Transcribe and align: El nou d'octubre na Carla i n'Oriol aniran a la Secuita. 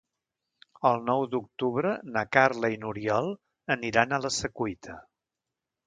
El 0.89 1.03
nou 1.09 1.25
d'octubre 1.33 1.93
na 2.17 2.25
Carla 2.37 2.73
i 2.77 2.81
n'Oriol 2.85 3.31
aniran 3.79 4.11
a 4.11 4.23
la 4.27 4.37
Secuita. 4.43 4.99